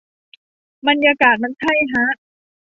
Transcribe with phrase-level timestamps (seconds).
[0.87, 2.05] บรรยากาศมันใช่ฮะ